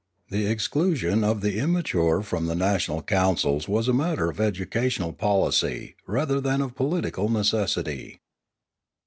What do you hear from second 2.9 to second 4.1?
councils was a